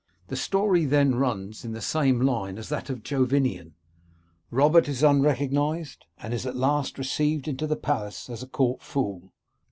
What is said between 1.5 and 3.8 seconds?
in the same line as that of Jovinian.